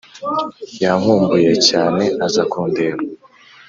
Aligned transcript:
Yankumbuye 0.83 1.51
cyane 1.69 2.03
aza 2.25 2.43
kundeba 2.51 3.01